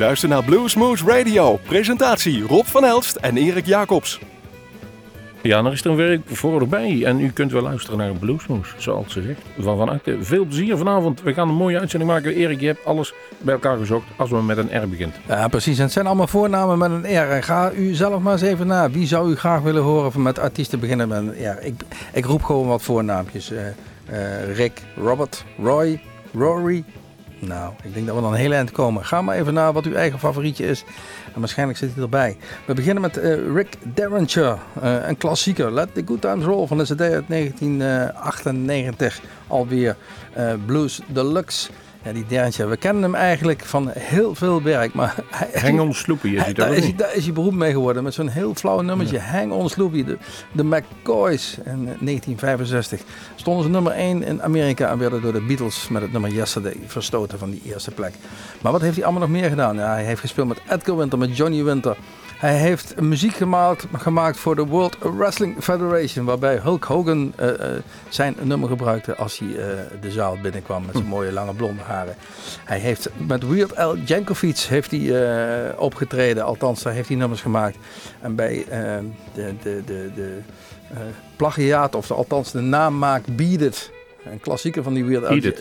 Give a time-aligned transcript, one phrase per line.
[0.00, 1.56] luistert naar Bluesmoose Radio.
[1.56, 4.20] Presentatie Rob van Elst en Erik Jacobs.
[5.42, 9.12] Ja, dan is er een werk voorbij en u kunt wel luisteren naar Bluesmoes, zoals
[9.12, 9.40] ze zegt.
[9.58, 11.22] Van van harte veel plezier vanavond.
[11.22, 12.34] We gaan een mooie uitzending maken.
[12.34, 15.14] Erik, je hebt alles bij elkaar gezocht als we met een R begint.
[15.28, 15.76] Ja, precies.
[15.76, 17.42] En het zijn allemaal voornamen met een R.
[17.42, 18.90] Ga u zelf maar eens even na.
[18.90, 21.62] Wie zou u graag willen horen van met artiesten beginnen met een R?
[21.62, 21.74] Ik,
[22.12, 23.52] ik roep gewoon wat voornaampjes.
[23.52, 23.58] Uh,
[24.10, 26.00] uh, Rick, Robert, Roy,
[26.32, 26.84] Rory.
[27.40, 29.04] Nou, ik denk dat we dan een hele eind komen.
[29.04, 30.84] Ga maar even naar wat uw eigen favorietje is.
[31.34, 32.36] En waarschijnlijk zit hij erbij.
[32.66, 35.72] We beginnen met uh, Rick Derringer, uh, een klassieker.
[35.72, 39.20] Let the Good Times Roll van de CD uit 1998.
[39.46, 39.96] Alweer
[40.38, 41.70] uh, Blues Deluxe.
[42.02, 44.94] Ja, die Derntje, we kennen hem eigenlijk van heel veel werk.
[44.94, 45.14] Maar
[45.54, 48.02] Hang on Sloopy is hij daar, is hij, daar is hij beroemd mee geworden.
[48.02, 49.16] Met zo'n heel flauw nummertje.
[49.16, 49.22] Ja.
[49.22, 50.04] Hang on Sloopy.
[50.04, 50.18] De,
[50.52, 53.00] de McCoys in 1965.
[53.34, 56.76] Stonden ze nummer 1 in Amerika en werden door de Beatles met het nummer Yesterday
[56.86, 58.14] verstoten van die eerste plek.
[58.60, 59.76] Maar wat heeft hij allemaal nog meer gedaan?
[59.76, 61.96] Ja, hij heeft gespeeld met Edgar Winter, met Johnny Winter.
[62.40, 67.54] Hij heeft muziek gemaakt, gemaakt voor de World Wrestling Federation, waarbij Hulk Hogan uh, uh,
[68.08, 69.56] zijn nummer gebruikte als hij uh,
[70.00, 72.14] de zaal binnenkwam met zijn mooie lange blonde haren.
[72.64, 77.76] Hij heeft met Weird Al Jankovic heeft hij opgetreden, althans daar heeft hij nummers gemaakt.
[78.20, 78.64] En bij
[79.34, 80.38] de, de, de, de
[81.36, 83.90] plagiaat, of de, althans de naammaak Beat It,
[84.24, 85.30] een klassieker van die Weird Al.
[85.30, 85.60] Eat It.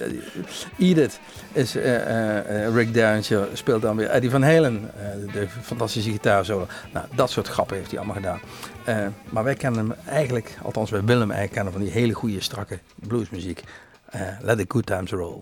[0.77, 1.19] Eat It
[1.51, 4.91] is uh, uh, Rick Derringer speelt dan weer Eddie Van Halen,
[5.33, 6.67] de fantastische gitaarsolo.
[6.93, 8.39] Nou, dat soort grappen heeft hij allemaal gedaan.
[9.29, 12.41] maar wij kennen hem eigenlijk, althans wij willen hem eigenlijk kennen van die hele goede
[12.41, 13.63] strakke bluesmuziek.
[14.41, 15.41] Let the good times roll.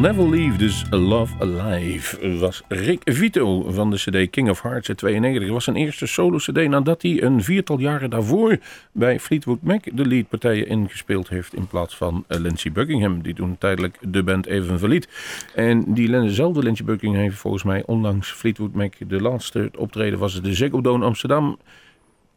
[0.00, 4.98] Never Leave This Love Alive was Rick Vito van de cd King of Hearts uit
[4.98, 5.42] 92.
[5.42, 8.58] Het was zijn eerste solo-cd nadat hij een viertal jaren daarvoor
[8.92, 13.58] bij Fleetwood Mac de leadpartijen ingespeeld heeft in plaats van eh, Lindsey Buckingham, die toen
[13.58, 15.08] tijdelijk de band even verliet.
[15.54, 20.44] En diezelfde Lindsey Buckingham heeft volgens mij onlangs Fleetwood Mac de laatste optreden was het
[20.44, 21.58] de Ziggo Dome Amsterdam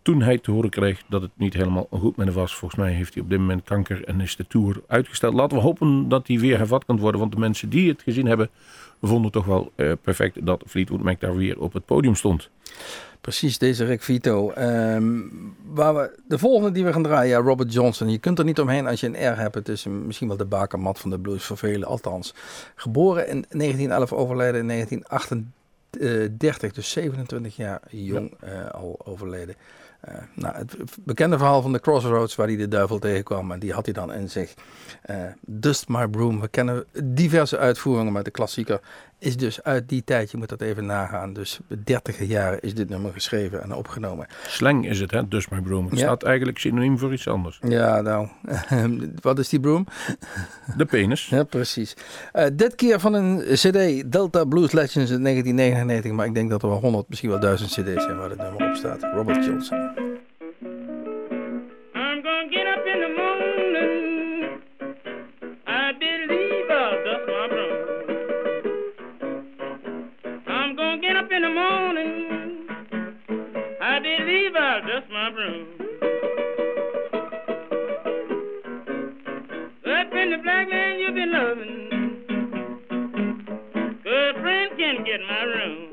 [0.01, 2.55] toen hij te horen kreeg dat het niet helemaal goed met hem was.
[2.55, 5.33] Volgens mij heeft hij op dit moment kanker en is de tour uitgesteld.
[5.33, 7.19] Laten we hopen dat hij weer hervat kan worden.
[7.19, 8.49] Want de mensen die het gezien hebben,
[9.01, 12.49] vonden toch wel eh, perfect dat Fleetwood Mac daar weer op het podium stond.
[13.21, 14.51] Precies, deze Rick Vito.
[14.51, 15.19] Ehm,
[15.65, 18.09] waar we, de volgende die we gaan draaien, ja, Robert Johnson.
[18.09, 19.55] Je kunt er niet omheen als je een R hebt.
[19.55, 22.33] Het is misschien wel de bakermat van de blues voor velen, althans.
[22.75, 26.71] Geboren in 1911, overleden in 1938.
[26.71, 29.55] Dus 27 jaar jong eh, al overleden.
[30.01, 33.51] Eh, nou, het bekende verhaal van de Crossroads, waar hij de duivel tegenkwam.
[33.51, 34.53] En die had hij dan in zich.
[35.01, 36.39] Eh, Dust My Broom.
[36.39, 38.79] We kennen diverse uitvoeringen met de klassieker
[39.21, 41.33] is dus uit die tijd, je moet dat even nagaan.
[41.33, 44.27] Dus 30 jaar is dit nummer geschreven en opgenomen.
[44.47, 45.27] Slang is het, hè?
[45.27, 45.87] Dus mijn broem.
[45.89, 47.59] Het staat eigenlijk synoniem voor iets anders.
[47.67, 48.27] Ja, nou.
[49.21, 49.85] Wat is die broem?
[50.77, 51.27] De penis.
[51.27, 51.95] Ja, precies.
[52.31, 56.11] Eh, dit keer van een CD Delta Blues Legends in 1999.
[56.11, 58.69] Maar ik denk dat er wel 100, misschien wel duizend CD's zijn waar het nummer
[58.69, 59.03] op staat.
[59.13, 60.10] Robert Johnson.
[85.11, 85.89] get my room.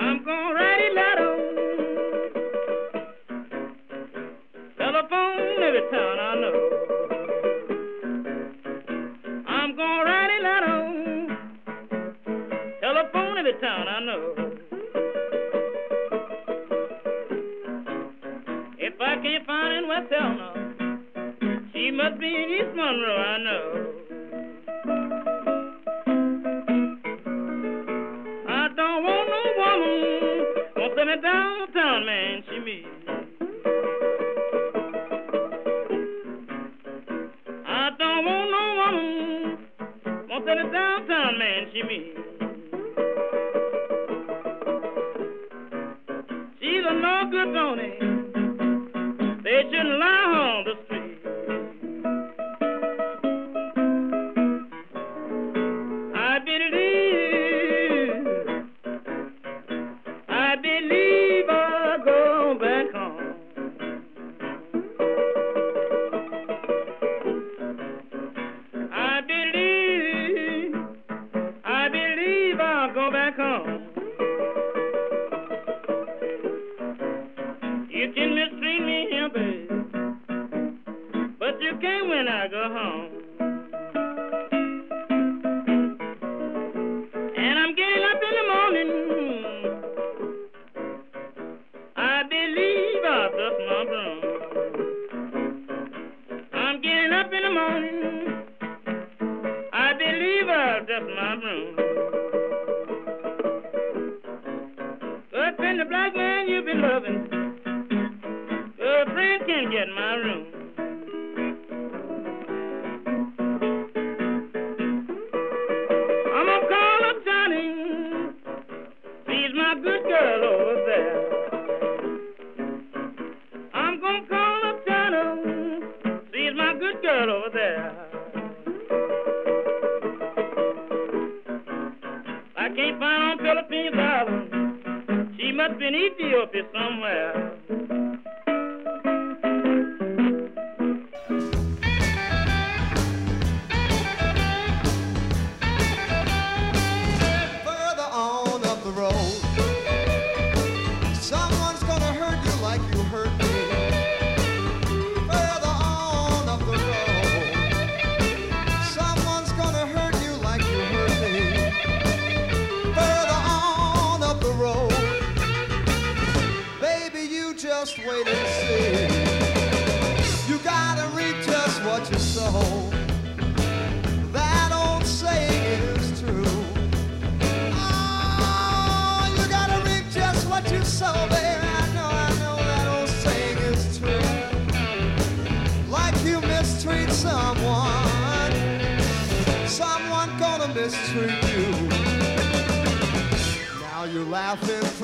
[0.00, 1.32] I'm gonna write a letter.
[4.76, 6.58] Telephone every town I know.
[9.46, 10.78] I'm gonna write a letter.
[12.80, 14.22] Telephone every town I know.
[18.78, 20.50] If I can't find in West Helena,
[21.72, 23.63] she must be in East Monroe, I know.
[40.54, 42.23] A downtown man, she means.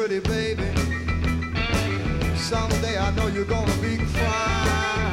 [0.00, 0.64] pretty baby.
[2.34, 5.09] Someday I know you're gonna be fine.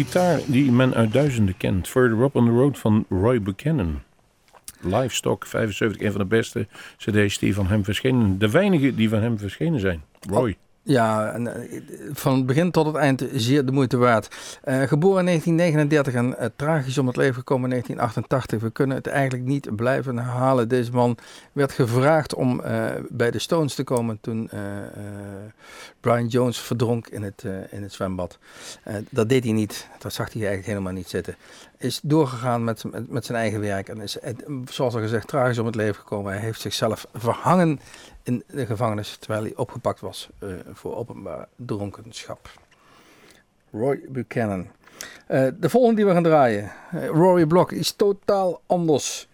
[0.00, 1.88] Gitaar die men uit duizenden kent.
[1.88, 4.00] Further Up on the Road van Roy Buchanan.
[4.80, 8.38] Livestock 75, een van de beste cd's die van hem verschenen.
[8.38, 10.02] De weinige die van hem verschenen zijn.
[10.28, 10.56] Roy.
[10.82, 11.80] Ja, eh,
[12.12, 14.36] van het begin tot het eind zeer de moeite waard.
[14.62, 18.60] Eh, geboren in 1939 en eh, tragisch om het leven gekomen in 1988.
[18.60, 20.68] We kunnen het eigenlijk niet blijven herhalen.
[20.68, 21.16] Deze man
[21.52, 22.62] werd gevraagd om
[23.08, 24.50] bij de Stones te komen toen
[26.00, 28.38] Brian Jones verdronk in het, in het zwembad.
[29.10, 29.88] Dat deed hij niet.
[29.98, 31.36] Dat zag hij eigenlijk helemaal niet zitten.
[31.78, 34.18] Is doorgegaan met, met, met zijn eigen werk en is,
[34.70, 36.32] zoals al gezegd, tragisch om het leven gekomen.
[36.32, 37.80] Hij heeft zichzelf verhangen
[38.30, 42.50] in de gevangenis terwijl hij opgepakt was eh, voor openbaar dronkenschap.
[43.72, 44.66] Roy Buchanan.
[45.26, 49.28] Eh, de volgende die we gaan draaien, eh, Rory Block, is totaal anders.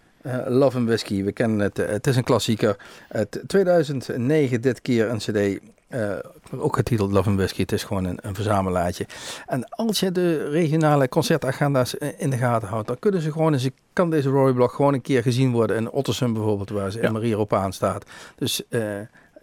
[0.47, 2.75] Love and Whiskey, we kennen het, het is een klassieker.
[3.07, 6.11] Het 2009 dit keer een cd, eh,
[6.57, 9.05] ook getiteld Love and Whiskey, het is gewoon een, een verzamelaadje.
[9.45, 13.53] En als je de regionale concertagenda's eh, in de gaten houdt, dan kunnen ze gewoon
[13.53, 16.97] eens, kan deze Rory Block gewoon een keer gezien worden in Ottersum bijvoorbeeld, waar ze
[17.01, 17.03] Ja.
[17.07, 18.05] in Marie op aan staat.
[18.35, 18.81] Dus eh,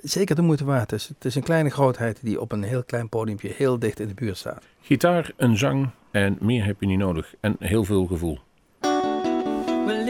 [0.02, 0.90] zeker de moeite waard.
[0.90, 4.00] Het is, het is een kleine grootheid die op een heel klein podiumpje heel dicht
[4.00, 4.62] in de buurt staat.
[4.80, 7.34] Gitaar, een zang en meer heb je niet nodig.
[7.40, 8.38] En heel veel gevoel.
[9.86, 10.04] Well,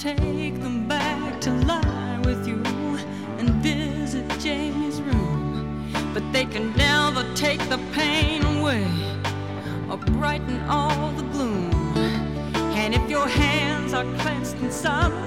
[0.00, 2.62] take them back to lie with you
[3.36, 5.92] and visit Jamie's room.
[6.14, 8.86] But they can never take the pain away
[9.90, 11.70] or brighten all the gloom.
[12.80, 15.26] And if your hands are clenched in sorrow,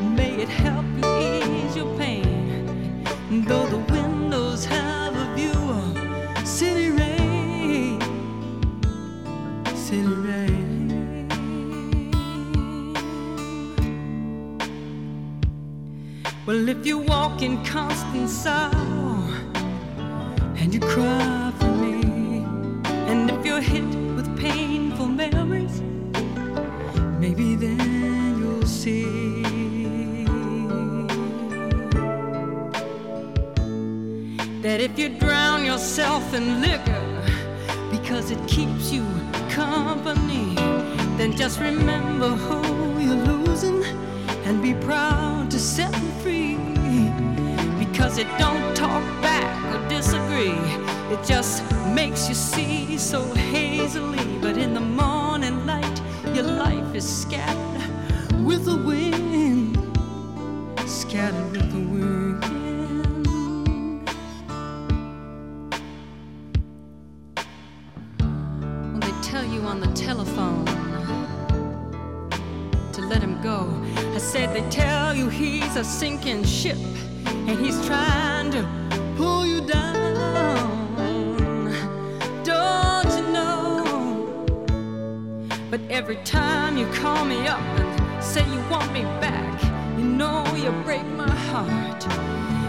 [0.00, 3.04] may it help you ease your pain.
[3.46, 4.11] Though the windows
[16.44, 19.22] Well, if you walk in constant sorrow
[20.56, 22.42] and you cry for me,
[23.06, 23.84] and if you're hit
[24.16, 25.80] with painful memories,
[27.20, 29.44] maybe then you'll see.
[34.62, 37.22] That if you drown yourself in liquor
[37.92, 39.06] because it keeps you
[39.48, 40.56] company,
[41.18, 42.71] then just remember who
[44.44, 46.56] and be proud to set them free
[47.84, 50.58] because it don't talk back or disagree.
[51.14, 51.62] It just
[51.94, 54.38] makes you see so hazily.
[54.40, 56.00] But in the morning light,
[56.34, 59.76] your life is scattered with the wind,
[60.86, 62.21] scattered with the wind.
[75.82, 76.78] A sinking ship
[77.26, 78.62] and he's trying to
[79.16, 80.94] pull you down.
[82.44, 84.46] Don't you know?
[85.72, 89.60] But every time you call me up and say you want me back,
[89.98, 92.06] you know you break my heart.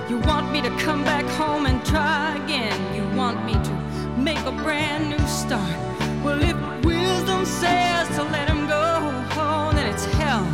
[0.10, 2.80] You want me to come back home and try again.
[2.96, 3.74] You want me to
[4.18, 5.78] make a brand new start.
[6.24, 8.84] Well, if wisdom says to let him go,
[9.38, 10.48] oh, then it's hell.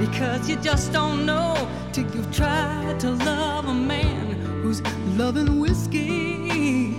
[0.00, 1.48] Because you just don't know
[2.14, 4.30] you've tried to love a man
[4.62, 4.80] who's
[5.16, 6.92] loving whiskey.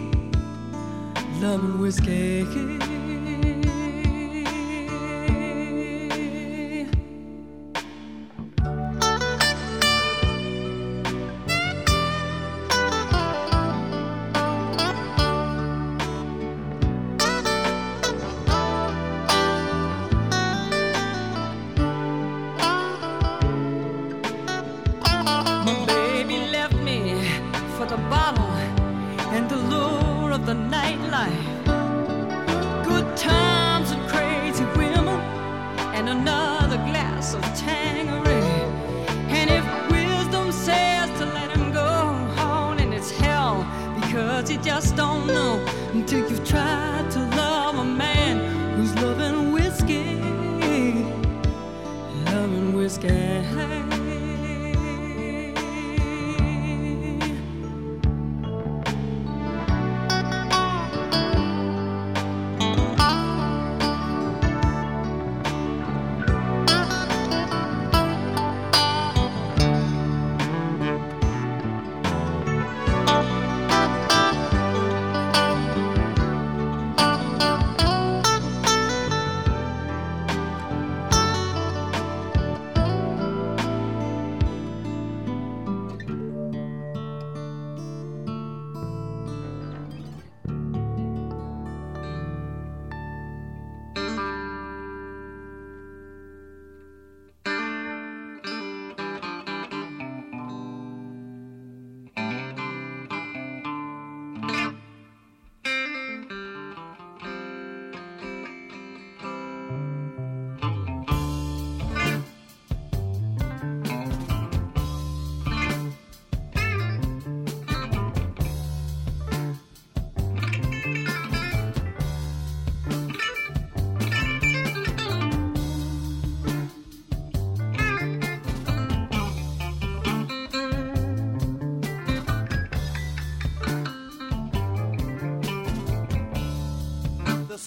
[1.40, 2.89] Loving whiskey.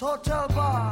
[0.03, 0.91] Hotel bar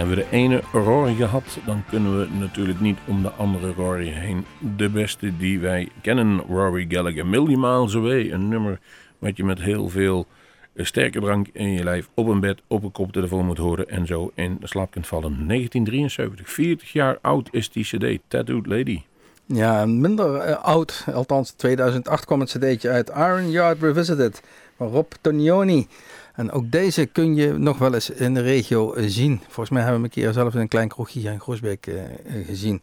[0.00, 4.08] Hebben we de ene Rory gehad, dan kunnen we natuurlijk niet om de andere Rory
[4.08, 4.44] heen.
[4.76, 8.32] De beste die wij kennen, Rory Gallagher, Million Miles Away.
[8.32, 8.80] Een nummer
[9.18, 10.26] wat je met heel veel
[10.72, 14.06] eh, sterke drank in je lijf op een bed, op een koptelefoon moet horen en
[14.06, 15.46] zo in slaap kunt vallen.
[15.46, 19.02] 1973, 40 jaar oud is die cd, Tattooed Lady.
[19.46, 21.04] Ja, minder eh, oud.
[21.12, 23.08] Althans, 2008 kwam het cd'tje uit.
[23.08, 24.42] Iron Yard Revisited
[24.76, 25.86] van Rob Tonioni.
[26.40, 29.40] En ook deze kun je nog wel eens in de regio eh, zien.
[29.44, 32.46] Volgens mij hebben we een keer zelf in een klein kroegje in Groesbeek eh, eh,
[32.46, 32.82] gezien.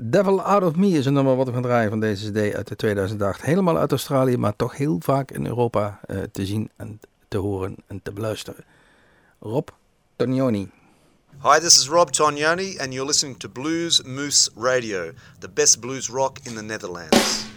[0.00, 2.68] Devil Out of Me is een nummer wat we gaan draaien van deze cd uit
[2.68, 3.42] de 2008.
[3.42, 6.00] Helemaal uit Australië, maar toch heel vaak in Europa
[6.32, 8.64] te zien en te horen en te beluisteren.
[9.40, 9.68] Rob
[10.16, 10.70] Tonioni.
[11.42, 16.08] Hi, this is Rob Tognoni, and you're listening to Blues Moose Radio, the best blues
[16.08, 17.48] rock in the Netherlands.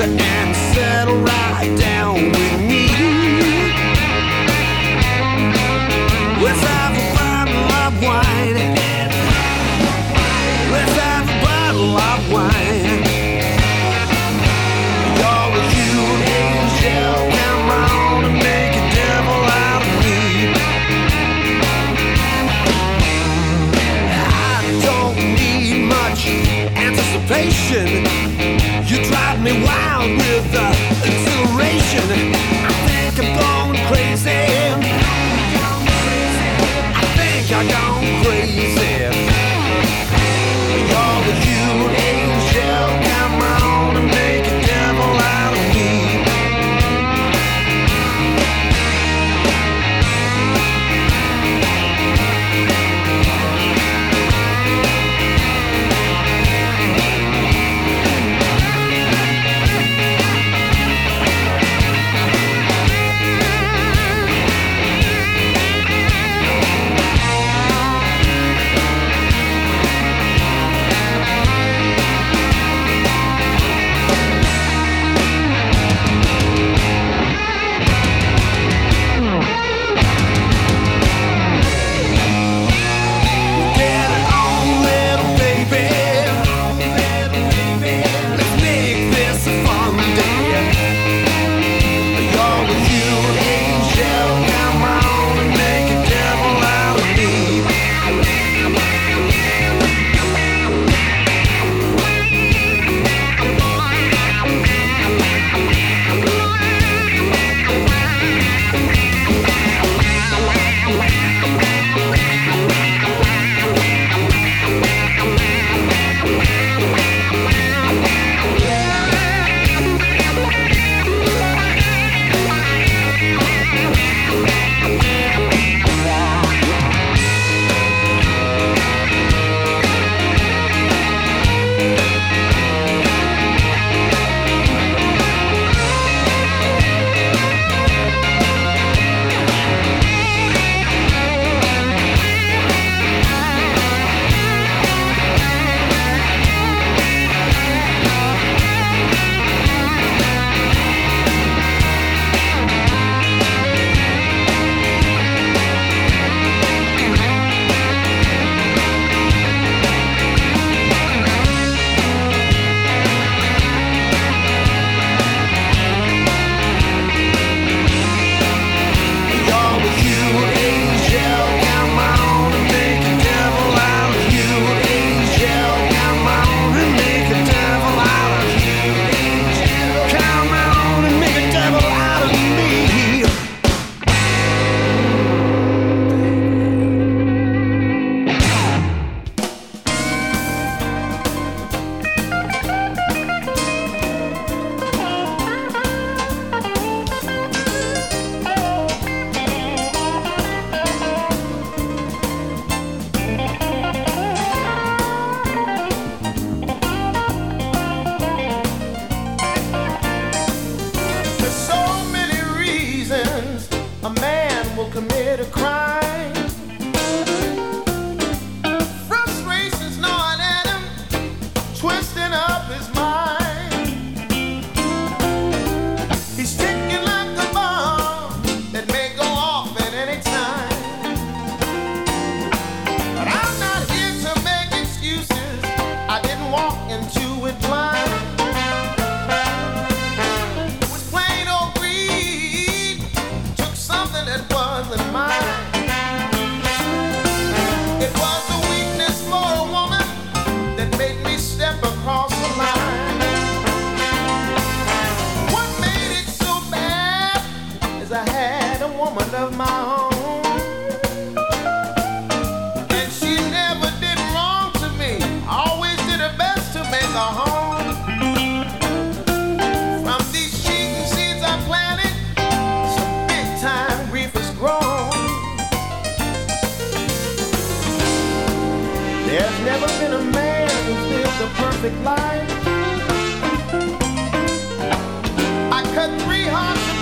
[0.00, 0.37] answer.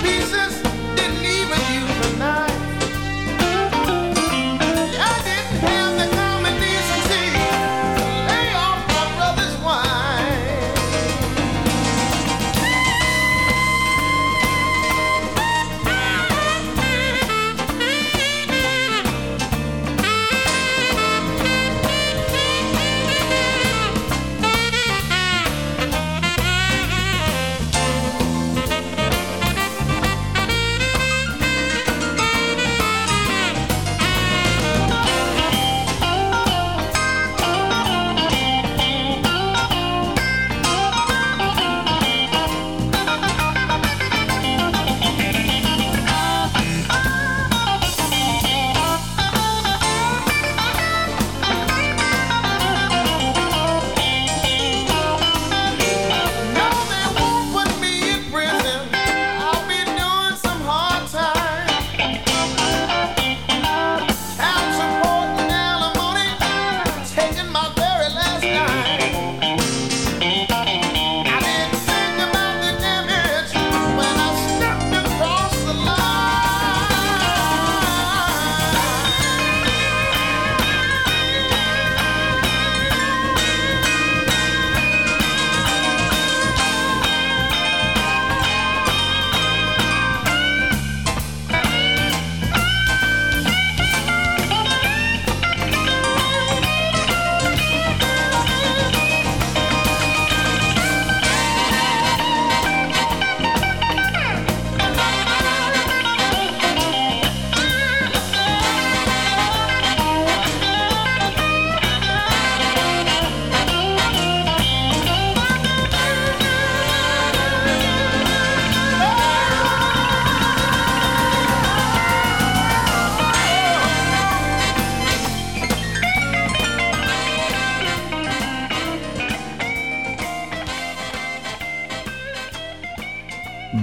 [0.03, 0.66] Pieces,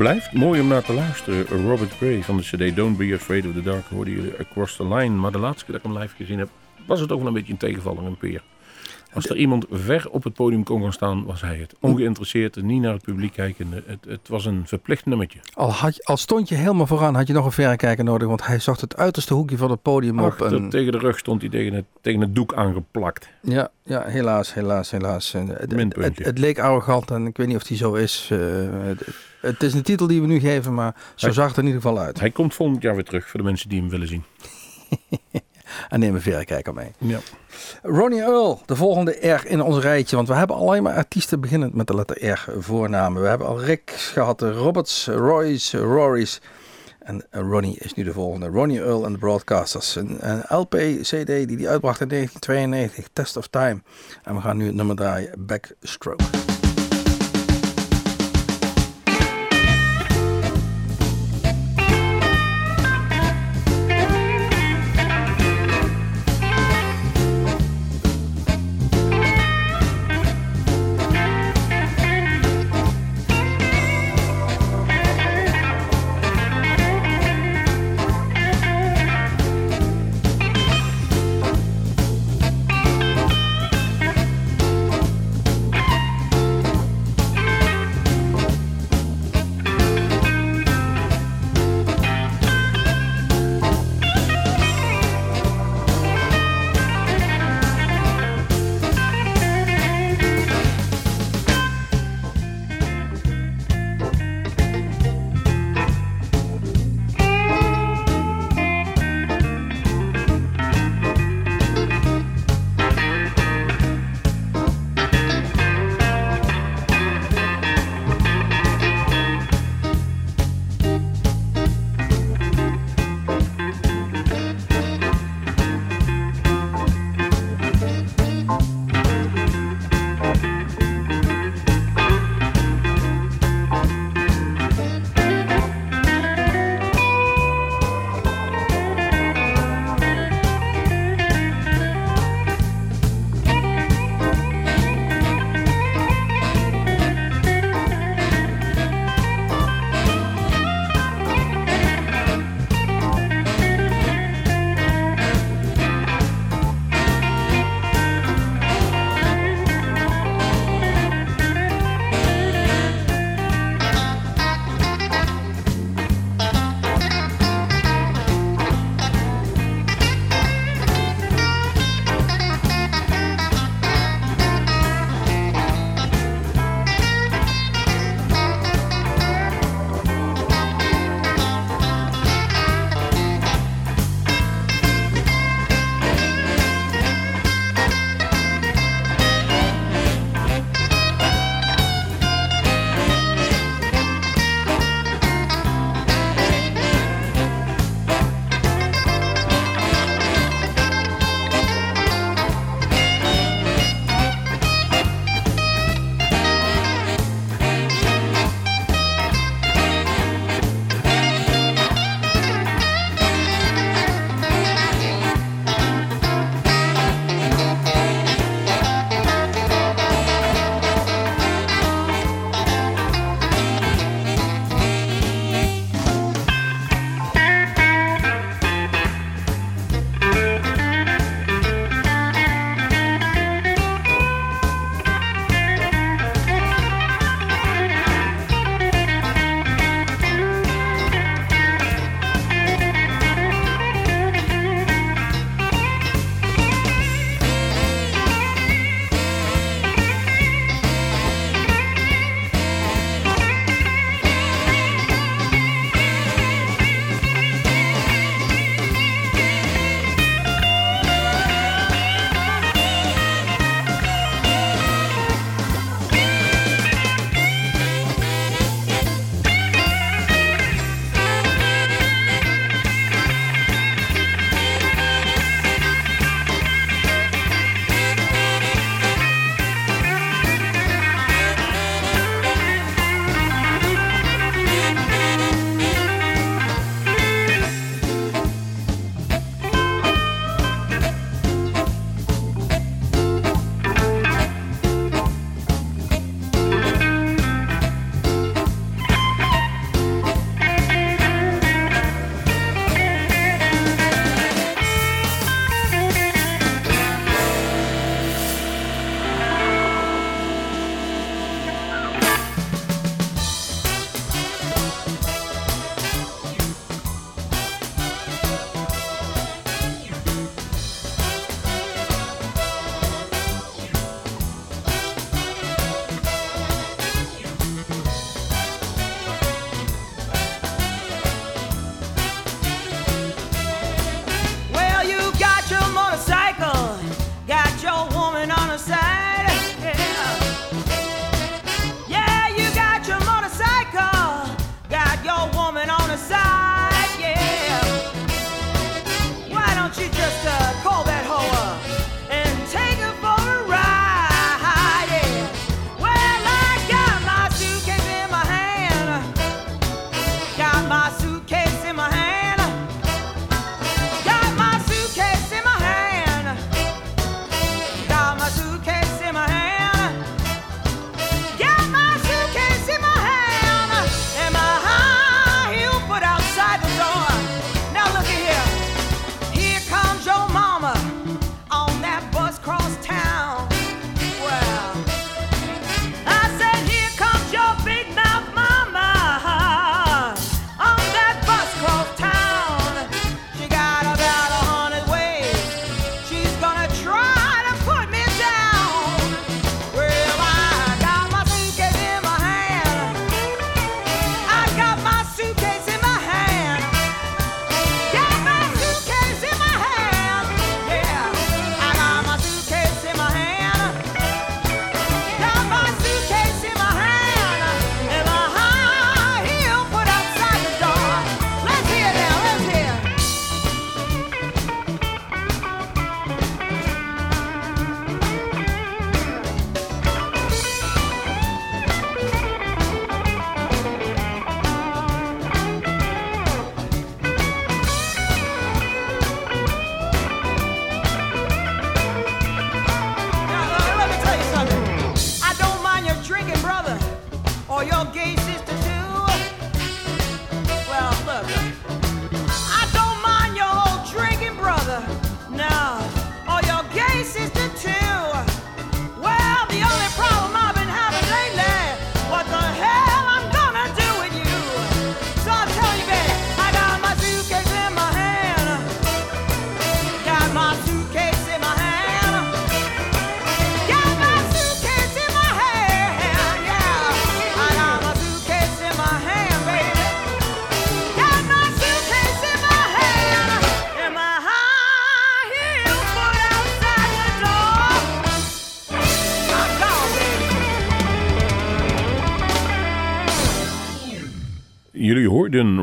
[0.03, 1.45] Blijft mooi om naar te luisteren.
[1.45, 5.15] Robert Gray van de CD Don't Be Afraid of the Dark hoorde Across the Line.
[5.15, 6.49] Maar de laatste keer dat ik hem live gezien heb,
[6.85, 8.41] was het ook wel een beetje een tegenvaller, een peer.
[9.13, 11.75] Als er iemand ver op het podium kon gaan staan, was hij het.
[11.79, 13.71] Ongeïnteresseerd, niet naar het publiek kijken.
[13.85, 15.39] Het, het was een verplicht nummertje.
[15.53, 18.27] Al, had, al stond je helemaal vooraan, had je nog een verrekijker nodig.
[18.27, 20.41] Want hij zocht het uiterste hoekje van het podium op.
[20.41, 23.29] En, tegen de rug stond hij tegen het, tegen het doek aangeplakt.
[23.41, 25.33] ja, ja, helaas, helaas, helaas.
[25.33, 28.27] En Het, het, het, leek arrogant en ik weet niet of die zo is.
[28.31, 28.39] Eh,
[28.71, 29.07] het,
[29.41, 31.67] het is een titel die we nu geven, maar zo Hij- zag het er in
[31.67, 32.19] ieder geval uit.
[32.19, 34.23] Hij komt volgend jaar weer terug voor de mensen die hem willen zien.
[35.89, 36.91] En neem een verrekijker mee.
[36.97, 37.19] Ja.
[37.81, 40.15] Ronnie Earl, de volgende R in ons rijtje.
[40.15, 43.21] Want we hebben alleen maar artiesten beginnend met de letter R voornamen.
[43.21, 46.41] We hebben al Rick gehad, Roberts, Roy's, Rory's.
[46.99, 48.47] En Ronnie is nu de volgende.
[48.47, 49.95] Ronnie Earl en de Broadcasters.
[49.95, 53.81] Een, een LP-CD die hij uitbracht in 1992, Test of Time.
[54.23, 55.31] En we gaan nu het nummer draaien.
[55.37, 56.42] Backstroke.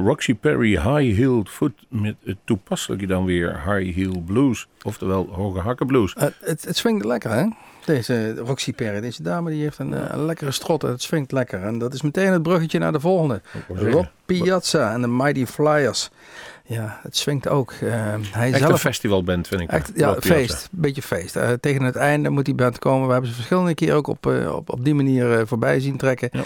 [0.05, 4.69] Roxy Perry High Heeled Foot met het toepasselijke dan weer High Heel Blues.
[4.83, 6.15] Oftewel hoge hakken blues.
[6.15, 7.47] Eh, het, het swingt lekker, hè?
[7.85, 10.85] Deze Roxy Perry, deze dame, die heeft een, eh, een lekkere strot.
[10.85, 11.63] en Het swingt lekker.
[11.63, 13.41] En dat is meteen het bruggetje naar de volgende.
[13.69, 16.11] Rob Piazza en de Mighty Flyers.
[16.71, 17.71] Ja, het swingt ook.
[17.71, 17.91] Eh,
[18.31, 19.71] hij Echt een zelf festivalband vind ik.
[19.71, 20.69] Echt, ja, feest.
[20.71, 21.37] Beetje feest.
[21.37, 23.07] Eh, tegen het einde moet die band komen.
[23.07, 26.31] We hebben ze verschillende keer ook op, eh, op, op die manier voorbij zien trekken.
[26.33, 26.43] Ja.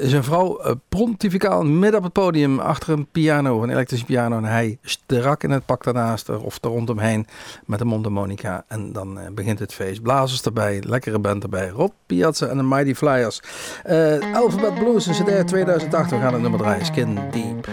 [0.00, 4.36] Zijn vrouw pontificaal midden op het podium achter een piano, een elektrische piano.
[4.36, 7.26] En hij strak in het pak daarnaast of er rondomheen
[7.66, 8.64] met een mondharmonica.
[8.68, 10.02] En dan begint het feest.
[10.02, 11.68] Blazers erbij, lekkere band erbij.
[11.68, 13.40] Rob Piazza en de Mighty Flyers.
[14.34, 16.10] Alphabet Blues, een CD uit 2008.
[16.10, 17.68] We gaan naar nummer 3, Skin Deep.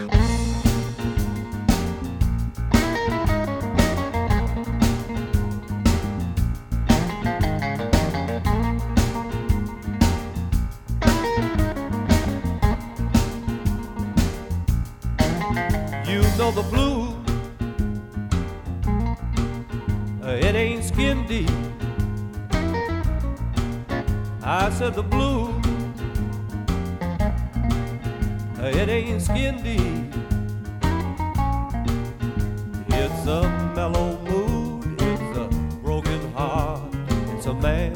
[21.31, 21.49] Deep.
[24.43, 25.65] I said the blues.
[28.59, 30.13] It ain't skin deep.
[32.89, 33.41] It's a
[33.77, 35.01] mellow mood.
[35.01, 35.47] It's a
[35.81, 36.93] broken heart.
[37.33, 37.93] It's a man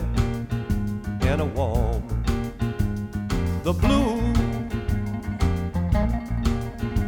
[1.24, 2.24] and a woman.
[3.64, 4.38] The blues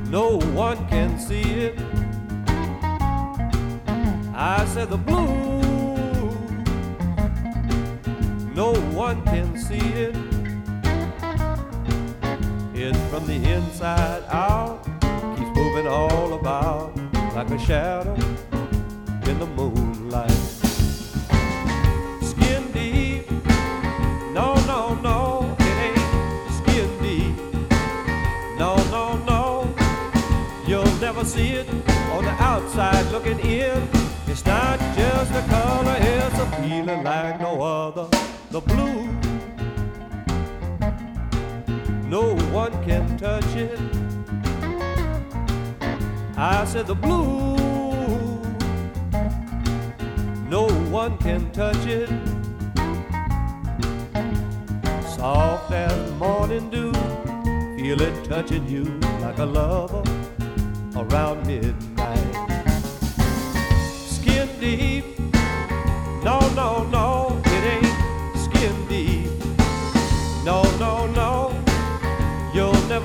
[0.10, 1.80] no one can see it.
[4.36, 5.57] I said the blue,
[8.58, 10.16] no one can see it.
[12.74, 14.84] It's from the inside out,
[15.38, 16.98] keeps moving all about
[17.36, 18.16] like a shadow
[19.30, 20.32] in the moonlight.
[22.32, 23.30] Skin deep,
[24.34, 27.38] no, no, no, it ain't skin deep.
[28.58, 29.76] No, no, no.
[30.66, 31.70] You'll never see it
[32.10, 33.88] on the outside looking in.
[34.26, 38.10] It's not just a color, it's a feeling like no other.
[38.50, 39.04] The blue,
[42.08, 43.78] no one can touch it.
[46.38, 47.58] I said the blue,
[50.50, 52.10] no one can touch it.
[55.06, 56.94] Soft as morning dew,
[57.76, 58.86] feel it touching you
[59.20, 60.04] like a lover
[60.96, 62.34] around midnight.
[64.08, 65.20] Skin deep,
[66.24, 67.27] no, no, no,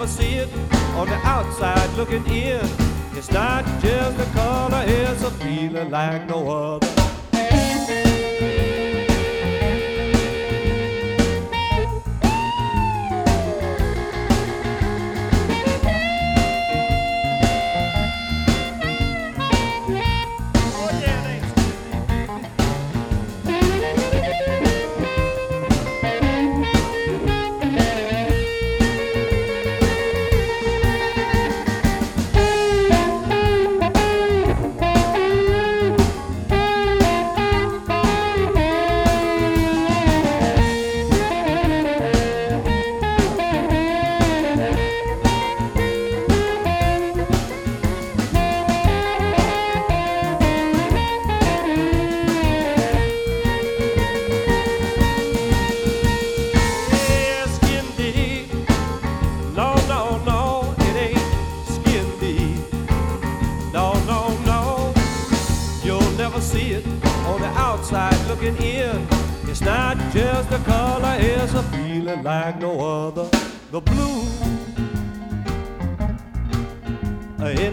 [0.03, 0.53] never see it
[0.97, 2.61] on the outside looking in.
[3.15, 7.02] It's not just a color, it's a feeling like no other.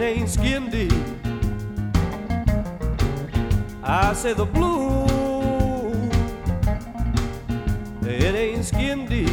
[0.00, 0.92] ain't skin deep.
[3.82, 5.04] I say the blue.
[8.02, 9.30] It ain't skin deep.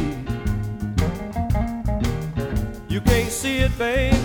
[2.88, 4.16] You can't see it, baby.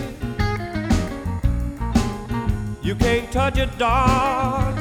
[2.82, 4.76] You can't touch it, darling.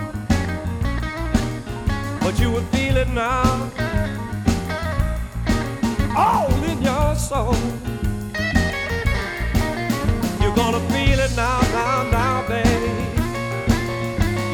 [2.21, 3.71] But you will feel it now.
[6.15, 6.62] Your
[7.23, 7.55] soul.
[10.41, 12.93] You're gonna feel it now, now, now, baby.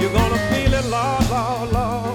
[0.00, 2.07] You're gonna feel it, Lord, Lord, Lord.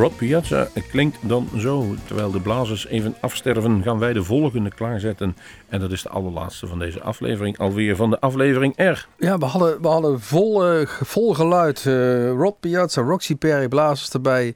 [0.00, 1.84] Rod Piazza klinkt dan zo.
[2.06, 5.36] Terwijl de blazers even afsterven, gaan wij de volgende klaarzetten.
[5.68, 7.58] En dat is de allerlaatste van deze aflevering.
[7.58, 9.06] Alweer van de aflevering R.
[9.18, 11.86] Ja, we hadden, we hadden vol, eh, vol geluid.
[11.86, 14.54] eh Rob Piazza, Roxy Perry, blazers erbij.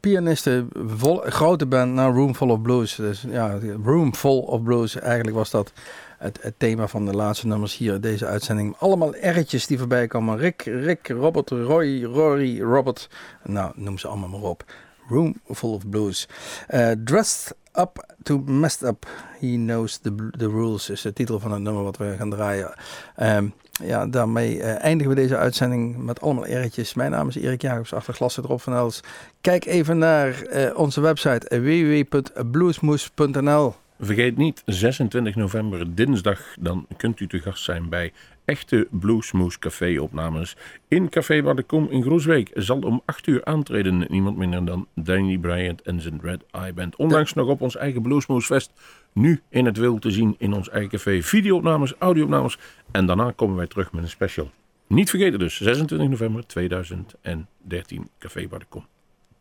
[0.00, 2.94] Pianisten, vol, grote band, nou Room Full of Blues.
[2.94, 4.98] Dus ja, Room Full of Blues.
[4.98, 5.72] Eigenlijk was dat
[6.18, 8.76] het, thema van de laatste nummers hier in deze uitzending.
[8.78, 10.38] Allemaal R'tjes die voorbij komen.
[10.38, 13.08] Rick, Rick, Robert, Roy, Rory, Robert.
[13.44, 14.64] Nou, noem ze allemaal maar op.
[15.08, 16.28] Room Full of Blues.
[16.66, 19.06] Eh, dressed Up to Messed Up.
[19.40, 22.74] He Knows the, the Rules is de titel van het nummer wat we gaan draaien.
[23.16, 23.48] Ehm,
[23.82, 26.94] ja, daarmee eh, eindigen we deze uitzending met allemaal R'tjes.
[26.94, 29.00] Mijn naam is Erik Jacobs, achter glas zit Rob van Els.
[29.40, 37.26] Kijk even naar eh, onze website www.bluesmoes.nl Vergeet niet, 26 november, dinsdag, dan kunt u
[37.26, 38.12] te gast zijn bij
[38.44, 40.56] echte Bluesmoose Café opnames.
[40.88, 44.86] In Café Bar de Kom in Groesbeek zal om 8 uur aantreden niemand minder dan
[44.94, 46.96] Danny Bryant en zijn Red Eye Band.
[46.96, 48.72] Ondanks nog op ons eigen Bluesmoose Fest,
[49.12, 51.22] nu in het wild te zien in ons eigen café.
[51.22, 52.58] Videoopnames, audio-opnames
[52.90, 54.50] en daarna komen wij terug met een special.
[54.86, 58.86] Niet vergeten dus, 26 november 2013, Café Bar de Kom.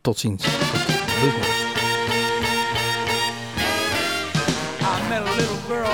[0.02, 0.44] Tot ziens.
[1.20, 1.67] Bluesmoes.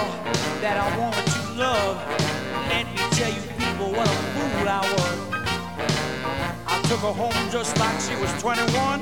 [0.04, 0.24] Girl
[0.62, 1.98] that I wanted to love.
[2.70, 5.18] Let me tell you, people, what a fool I was.
[6.68, 9.00] I took her home just like she was 21.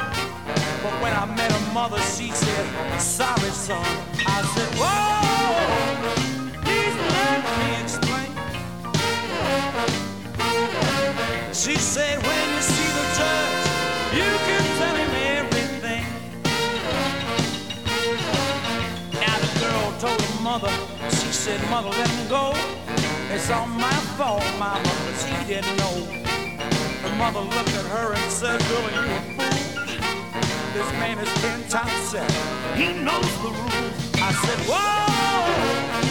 [0.84, 2.66] But when I met her mother, she said,
[3.00, 3.86] Sorry, son.
[4.26, 6.02] I said, Whoa,
[6.66, 8.32] please let me explain.
[11.54, 13.62] She said, When you see the judge,
[14.18, 14.61] you can
[21.42, 22.54] said, Mother, let him go.
[23.34, 26.06] It's all my fault, mama, because she didn't know.
[27.02, 29.58] Her mother looked at her and said, Girl, you a fool?
[30.76, 32.14] This man is ten times.
[32.78, 33.98] He knows the rules.
[34.22, 36.11] I said, Whoa,